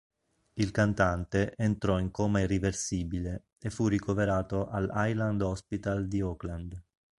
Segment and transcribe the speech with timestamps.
[0.53, 6.81] Il cantante entrò in coma irreversibile e fu ricoverato al Highland Hospital di Oakland.